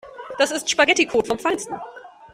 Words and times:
Das 0.39 0.49
ist 0.49 0.67
Spaghetticode 0.67 1.27
vom 1.27 1.37
Feinsten. 1.37 1.75